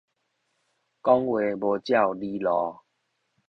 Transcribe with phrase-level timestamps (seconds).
[1.03, 2.79] 講話無照理路